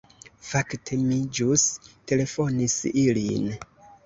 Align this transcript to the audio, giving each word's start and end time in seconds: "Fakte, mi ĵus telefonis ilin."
"Fakte, 0.45 0.97
mi 1.09 1.17
ĵus 1.39 1.65
telefonis 2.13 2.79
ilin." 3.05 3.55